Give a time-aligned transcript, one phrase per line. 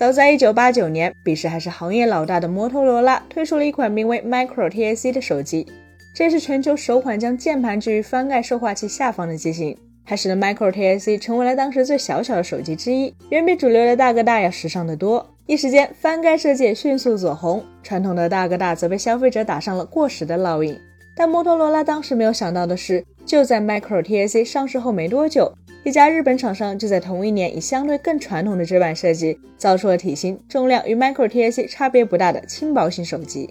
[0.00, 5.66] 早在1989年，彼时还是行业老大的摩托罗拉推出了一款名为 Micro TAC 的手机，
[6.14, 15.34] 这是全球首款将键盘置于翻盖受话器下方的机型，还使得 Micro TAC 成为了当时最小巧的手机之一，远比主流的大哥大要时尚得多。
[15.44, 20.80] 一时间，翻盖设计迅速走红，传统的大哥大则被消费者打上了过时的烙印。
[21.16, 25.52] 但摩托罗拉当时没有想到的是，就在 Micro TAC 上市后没多久。
[25.82, 33.48] 一家日本厂商就在同一年，以相对更传统的折板设计，造出了体型、重量与 Micro TAC 差别不大的轻薄型手机。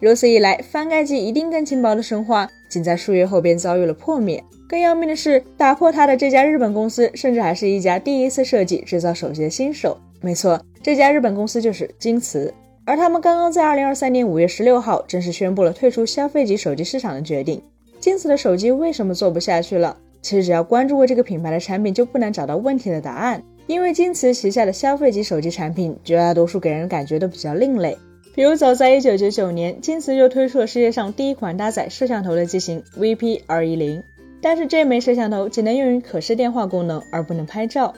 [0.00, 4.42] 如此一来，翻盖机一定更轻薄的神话，仅在数月后便遭遇了破灭。
[4.68, 9.98] 更要命的是，打破它的这家日本公司，甚至还是一家第一次设计制造手机的新手。
[10.20, 12.52] 没错，这家日本公司就是京瓷。
[12.84, 17.62] 而他们刚刚在二零二三年五月十六号正式宣布了退出消费级手机市场的决定。
[18.00, 19.96] 京瓷的手机为什么做不下去了？
[20.22, 23.42] 其实只要关注过这个品牌的产品，就不难找到问题的答案。
[23.66, 27.96] 因为京瓷旗下的消费级手机产品，绝大多数给人感觉都比较另类。
[28.34, 34.02] 比如早在一九九九年，京瓷就推出了世界上第一款搭载摄像头的机型 VP 二一零，
[34.40, 37.94] 但是这枚摄像头只能用于可视电话功能，而不能拍照。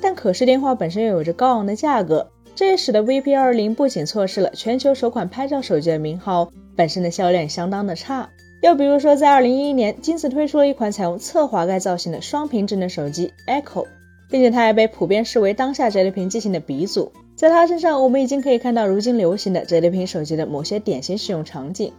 [0.00, 8.30] 但可视电话本身又有着高昂的价格，这也使得 VP 二零不仅错失了全球首款拍照手机的名号，本身的销量相当的差。
[8.62, 13.86] 又比如说，在二零一一年，京瓷推出了一款采用侧滑盖造型的双屏智能手机 Echo，
[14.28, 17.12] 并且它还被普遍视为当下折叠屏机型的鼻祖。
[17.36, 21.92] 在它身上，我们已经可以看到如今流行的折叠屏手机的某些典型使用场景，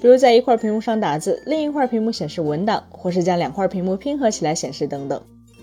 [0.00, 5.20] 比如在一块屏幕上打字，另一块屏幕显示文档，或是将两块屏幕拼合起来显示等等。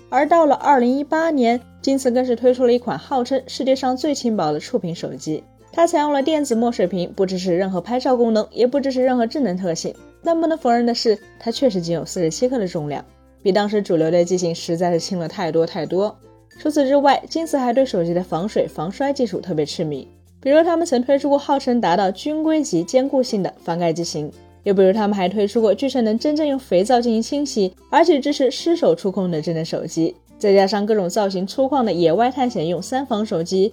[0.08, 9.94] 而到了二零一八年，金瓷更是推出了一款号称世界上最轻薄的触屏手机，它采用了电子墨水屏，不支持任何拍照功能，也不支持任何智能特性。
[10.22, 13.04] 但不能否认的是，它确实仅有四十七克的重量，
[13.42, 16.16] 比当时主流的机型实在是轻了太多太多。
[16.58, 20.08] 除此之外，金瓷还对手机的防水防摔技术特别痴迷，
[20.40, 24.32] 比如他们曾推出过号称达到军规级坚固性的翻盖机型，
[24.66, 33.72] 又比如他们还推出过据称能真正用肥皂进行清洗，而且支持失手触控的智能手机，再加上各种造型粗犷的野外探险用三防手机，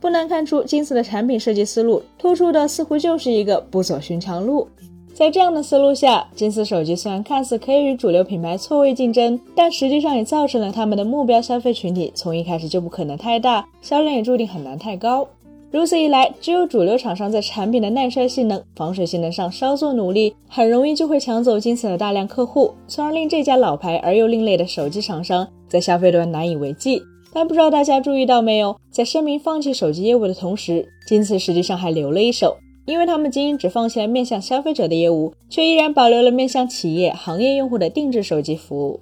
[0.00, 4.66] 不难看出京瓷的产品设计思路突出的似乎就是一个不走寻常路。
[5.14, 15.28] 在这样的思路下，金丝手机虽然看似可以与主流品牌错位竞争，但实际上也造成了他们的目标消费群体从一开始就不可能太大，销量也注定很难太高。
[15.72, 27.02] 如此一来，只有主流厂商在产品的耐摔性能、防水性能上稍作努力，很容易就会抢走金丝的大量客户，从而令这家老牌而又另类的手机厂商在消费端难以为继。
[27.32, 32.54] 但不知道大家注意到没有，在声明放弃手机业务的同时，金丝实际上还留了一手。
[32.84, 39.00] 因为他们仅仅只放弃了面向消费者的业务，却依然保留了面向企业、行业用户的定制手机服务。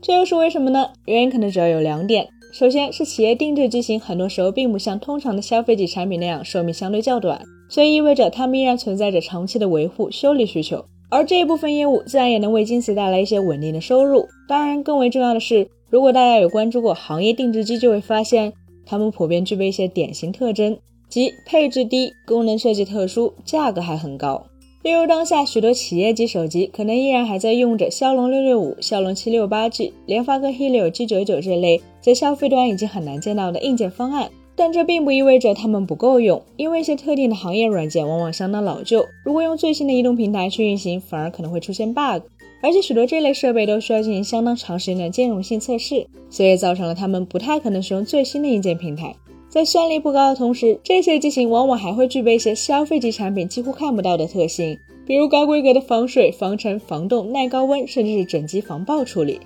[0.00, 0.88] 这又是为什么呢？
[1.04, 2.26] 原因可能主要有两点：
[2.58, 10.84] 首先是企业定制机型很多时候并不像通常的消费级产品那样寿命相对较短，所以意味着它们依然存在着长期的维护修理需求。
[11.08, 14.26] 而这一部分业务自然也能为金瓷带来一些稳定的收入。
[14.48, 18.52] 当然，更为重要的是，如果大家有关注过行业定制机，就会发现
[18.84, 20.76] 它们普遍具备一些典型特征。
[21.08, 24.44] 即配置低、功能设计特殊、价格还很高。
[24.88, 34.30] 例如，当下许多企业级手机可能依然还在用着骁龙六六五、骁龙七六八 G、联发科 Helio G 九九这类在消费端已经很难见到的硬件方案。
[34.56, 42.22] 但这并不意味着它们不够用，因为一些特定的行业软件往往相当老旧，如果用最新的移动平台去运行，反而可能会出现 bug。
[42.62, 49.14] 而且许多这类设备都需要进行相当长时间的兼容性测试，所以造成了它们不太可能使用最新的硬件平台。
[49.48, 59.40] 在算力不高的同时，这些机型往往还会具备一些消费级产品几乎看不到的特性，比如高规格的防水、防尘、防冻、耐高温，甚至是整机防爆处理。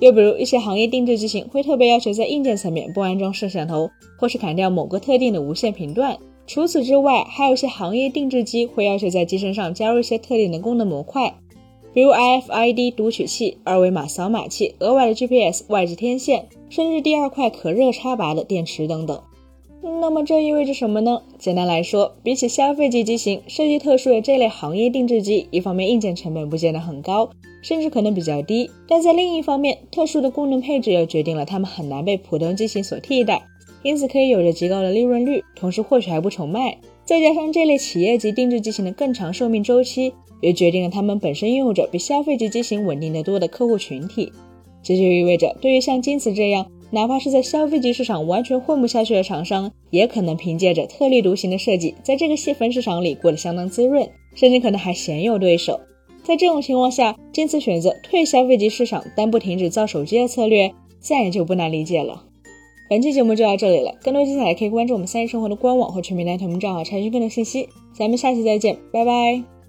[0.00, 6.18] 又比如一些行业定制机型会特别要求在硬件层面不安装摄像头，或是砍掉某个特定的无线频段。
[6.46, 11.34] 除此之外，还有一些行业定制机会要求在机身上加入一些特定的功能模块，
[11.92, 19.22] 比如 RFID 读取器、二维码扫码器、额外的 GPS 外置天线，甚至第二块可热插拔的电池等等。
[19.84, 21.22] 那么这意味着什么呢？
[21.38, 27.28] 简单来说，比起消费级机型，设计特殊的这类行业定制机，一方面硬件成本不见得很高，
[27.62, 33.42] 甚至可能比较低；但在另一方面，特殊的功能配置又决定了它们很难被普通机型所替代，
[33.82, 36.78] 因此可以有着极高的利润率，同时或许还不愁卖。
[37.04, 44.32] 再加上这类企业级定制机型的更长寿命周期，也决定了它们本身拥有着比消费级机型稳定得多的客户群体。
[44.80, 55.80] 这就意味着，对于像金瓷这样，哪怕是在消费级市场完全混不下去的厂商，也可能凭借着特立独行的设计，在这个细分市场里过得相当滋润，甚至可能还鲜有对手。
[56.22, 62.24] 在这种情况下，坚持选择退消费级市场但不停止造手机的策略，自然也就不难理解了。
[62.90, 67.68] 本期节目就到这里了，更多精彩可以关注我们三一生活的官网或全民男团们账号查询更多信息。
[67.98, 69.61] 咱们下期再见，拜拜。